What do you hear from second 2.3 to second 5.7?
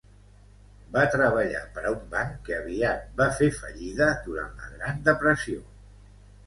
que aviat va fer fallida durant la Gran Depressió.